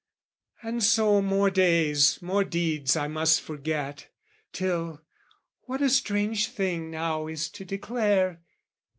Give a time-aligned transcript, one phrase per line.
[0.63, 4.07] And so more days, more deeds I must forget,
[4.51, 8.41] Till...what a strange thing now is to declare!